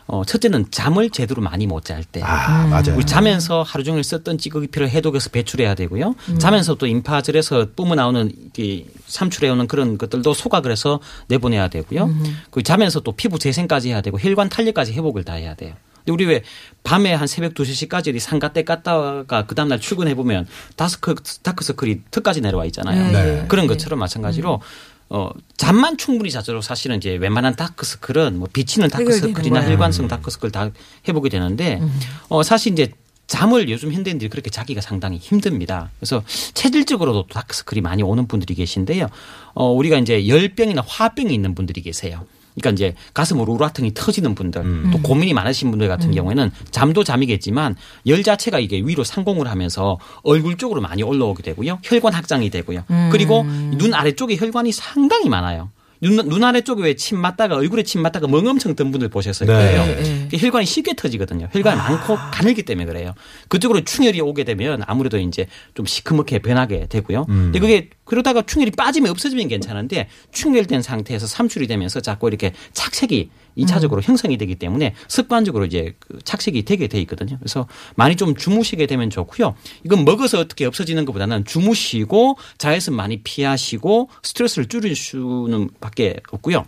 [0.07, 2.21] 어, 첫째는 잠을 제대로 많이 못 잘 때.
[2.21, 2.97] 아, 맞아요.
[2.97, 6.15] 우리 자면서 하루 종일 썼던 찌꺼기 피를 해독해서 배출해야 되고요.
[6.37, 12.13] 자면서 또 임파절에서 뿜어 나오는 이 삼출해오는 그런 것들도 소각을 해서 내보내야 되고요.
[12.49, 15.75] 그 자면서 또 피부 재생까지 해야 되고 혈관 탄력까지 회복을 다 해야 돼요.
[16.05, 16.43] 근데 우리 왜
[16.83, 22.65] 밤에 한 새벽 2, 3시까지 상가때 갔다가 그 다음날 출근해 보면 다스크, 다크서클이 턱까지 내려와
[22.65, 23.11] 있잖아요.
[23.11, 23.45] 네.
[23.47, 24.61] 그런 것처럼 마찬가지로
[25.09, 29.59] 어, 잠만 충분히 자도록 사실은 이제 웬만한 다크서클은 뭐 비치는 다크서클이나.
[29.71, 30.69] 혈관성 다크서클 다
[31.07, 31.81] 회복이 되는데
[32.29, 32.91] 어, 사실 이제
[33.27, 35.89] 잠을 요즘 현대인들이 그렇게 자기가 상당히 힘듭니다.
[35.99, 36.21] 그래서
[36.53, 39.07] 체질적으로도 다크서클이 많이 오는 분들이 계신데요.
[39.53, 42.25] 어, 우리가 이제 열병이나 화병이 있는 분들이 계세요.
[42.55, 47.75] 그러니까 이제 가슴으로 우라통이 터지는 분들 또 고민이 많으신 분들 같은 경우에는 잠도 잠이겠지만
[48.07, 51.79] 열 자체가 이게 위로 상공을 하면서 얼굴 쪽으로 많이 올라오게 되고요.
[51.83, 52.83] 혈관 확장이 되고요.
[53.11, 55.69] 그리고 눈 아래쪽에 혈관이 상당히 많아요.
[56.01, 59.47] 눈, 눈 아래 쪽에 왜 침 맞다가 얼굴에 침 맞다가 멍 엄청 든 분들 보셨을
[59.47, 59.53] 네.
[59.53, 59.85] 거예요.
[59.85, 60.27] 네.
[60.29, 61.47] 그 혈관이 쉽게 터지거든요.
[61.51, 63.13] 혈관이 많고 가늘기 때문에 그래요.
[63.47, 67.25] 그쪽으로 충혈이 오게 되면 아무래도 이제 좀 시커멓게 변하게 되고요.
[67.25, 74.01] 근데 그게 그러다가 충혈이 빠지면 없어지면 괜찮은데 충혈된 상태에서 삼출이 되면서 자꾸 이렇게 착색이 이차적으로
[74.01, 77.37] 형성이 되기 때문에 습관적으로 이제 그 착색이 되게 돼 있거든요.
[77.39, 79.55] 그래서 많이 좀 주무시게 되면 좋고요.
[79.83, 86.65] 이건 먹어서 어떻게 없어지는 것보다는 주무시고 자외선 많이 피하시고 스트레스를 줄일 수는 밖에 없고요.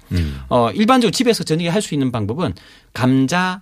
[0.50, 2.54] 어, 일반적으로 집에서 저녁에 할 수 있는 방법은
[2.94, 3.62] 감자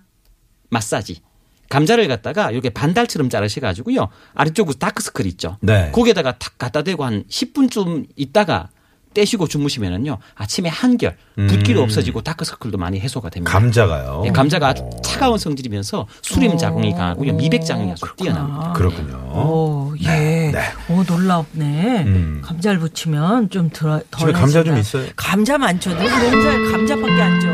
[0.69, 1.21] 마사지.
[1.69, 4.09] 감자를 갖다가 이렇게 반달처럼 자르셔 가지고요.
[4.33, 5.57] 아래쪽으로 다크스클 있죠.
[5.61, 5.89] 네.
[5.91, 8.69] 거기에다가 탁 갖다 대고 한 10분쯤 있다가
[9.13, 10.17] 떼시고 주무시면은요.
[10.35, 13.51] 아침에 한결 붓기도 없어지고 다크서클도 많이 해소가 됩니다.
[13.51, 14.23] 감자가요.
[14.25, 17.33] 예, 감자가 아주 차가운 성질이면서 수림 작용이 강하고요.
[17.33, 18.73] 미백 작용이 아주 뛰어납니다.
[18.73, 19.15] 그렇군요.
[19.33, 20.51] 오, 예.
[20.89, 22.03] 오, 놀랍네.
[22.05, 22.41] 음.
[22.43, 24.19] 감자를 붙이면 좀 덜, 덜.
[24.19, 24.77] 집에 감자 좀.
[24.77, 25.07] 있어요?
[25.15, 25.91] 감자 많죠.
[25.91, 27.47] 너 맨날 감자밖에 안 줘.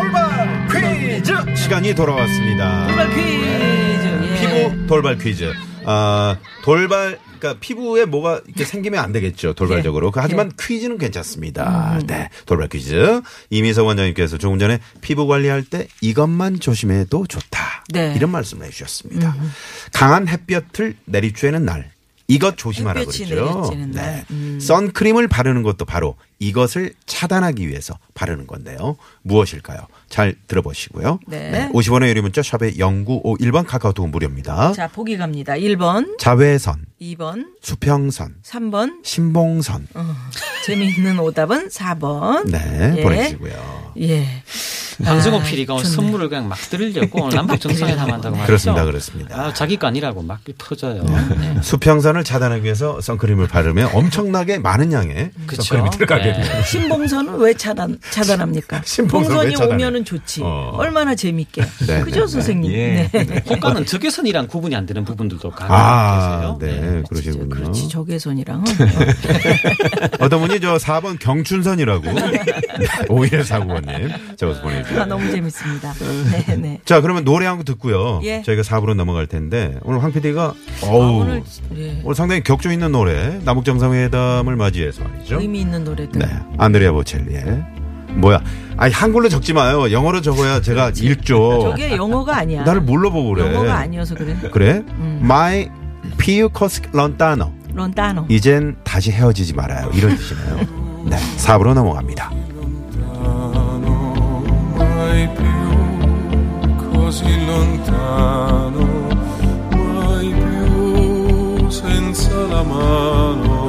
[0.00, 2.86] 돌발 퀴즈 시간이 돌아왔습니다.
[2.86, 3.22] 돌발 퀴즈.
[3.24, 4.40] 예.
[4.40, 5.52] 피부 돌발 퀴즈.
[5.84, 9.54] 아, 돌발 그러니까 피부에 뭐가 이렇게 생기면 안 되겠죠.
[9.54, 10.12] 돌발적으로.
[10.12, 11.98] 그 하지만 퀴즈는 괜찮습니다.
[12.06, 12.28] 네.
[12.46, 13.20] 돌발 퀴즈.
[13.50, 17.84] 이미석 원장님께서 조금 전에 피부 관리할 때 이것만 조심해도 좋다.
[17.92, 18.14] 네.
[18.16, 19.34] 이런 말씀을 해 주셨습니다.
[19.92, 21.90] 강한 햇볕을 내리쬐는 날
[22.32, 23.70] 이것 조심하라고 그랬죠.
[23.92, 24.24] 날.
[24.30, 24.58] 음.
[24.60, 28.96] 선크림을 바르는 것도 바로 이것을 차단하기 위해서 바르는 건데요.
[29.22, 29.86] 무엇일까요?
[30.08, 31.20] 잘 들어보시고요.
[31.28, 31.70] 네.
[31.72, 34.72] 50원의 유리 문자 샵의 0951번 카카오톡 무료입니다.
[34.72, 35.54] 자, 보기 갑니다.
[35.54, 39.04] 1번, 자외선, 2번, 수평선, 3번.
[39.04, 39.88] 신봉선.
[40.66, 42.50] 재미있는 오답은 4번.
[42.50, 43.02] 네, 예.
[43.02, 43.92] 보내주시고요.
[44.00, 44.42] 예.
[45.06, 45.94] 아, PD가 오늘 좋네.
[45.96, 48.46] 선물을 그냥 막 드리려고 오늘 남북 정상회담 한다고 말이죠.
[48.46, 49.40] 그렇습니다, 그렇습니다.
[49.40, 51.04] 아, 자기 거 아니라고 막 터져요.
[51.04, 51.56] 네.
[51.62, 55.62] 수평선을 차단하기 위해서 선크림을 바르면 엄청나게 많은 양의 그쵸.
[55.62, 56.42] 선크림이 들어가게 네.
[56.42, 56.62] 돼요.
[56.64, 58.82] 신봉선은 왜 차단, 차단합니까?
[58.84, 59.74] 신봉선 왜 봉선이 차단해?
[59.74, 60.40] 오면은 좋지.
[60.44, 60.72] 어.
[60.76, 61.62] 얼마나 재밌게.
[61.86, 62.72] 네, 그죠, 네, 선생님?
[62.72, 63.08] 예.
[63.12, 63.42] 네.
[63.48, 66.80] 호가는 적외선이랑 구분이 안 되는 부분들도 가끔 아, 계세요.
[66.82, 67.48] 네, 그러시군요.
[67.48, 68.64] 그렇지, 적외선이랑은.
[70.20, 72.02] 어떤 분이 저 4번 경춘선이라고
[73.08, 75.04] 오히려 사구원님 적어서 아, 보내주세 요.
[75.06, 75.92] 너무 재밌습니다.
[76.32, 76.80] 네, 네.
[76.84, 78.20] 자, 그러면 노래 한 곡 듣고요.
[78.24, 78.42] 예.
[78.42, 80.42] 저희가 4부로 넘어갈 텐데 오늘 황 PD가
[80.82, 81.42] 아, 어우 오늘,
[81.76, 82.00] 예.
[82.04, 85.40] 오늘 상당히 격조 있는 노래 남북 정상회담을 맞이해서 말이죠.
[85.40, 86.18] 의미 있는 노래들.
[86.20, 86.26] 네,
[86.58, 87.62] 안드레아 보첼리의
[88.14, 88.42] 뭐야?
[88.76, 89.90] 아니 한글로 적지 마요.
[89.90, 91.60] 영어로 적어야 제가 읽죠.
[91.62, 92.62] 저게 영어가 아니야.
[92.64, 93.46] 나를 뭘로 보고 그래?
[93.54, 94.36] 영어가 아니어서 그래.
[94.52, 94.82] 그래?
[95.22, 95.68] My
[96.18, 97.52] piucos lontano.
[97.74, 98.26] 런따노.
[98.28, 99.90] 이젠 다시 헤어지지 말아요.
[99.94, 100.56] 이런 뜻이네요.
[101.08, 102.30] 네, 4부로 넘어갑니다.
[107.12, 108.86] così lontano,
[109.70, 113.61] mai più senza la mano.